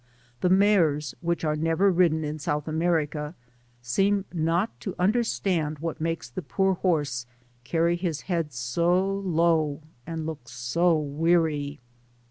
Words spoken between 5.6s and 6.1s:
what